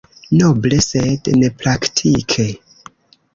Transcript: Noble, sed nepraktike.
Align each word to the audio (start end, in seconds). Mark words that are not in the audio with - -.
Noble, 0.37 0.79
sed 0.85 1.29
nepraktike. 1.43 2.49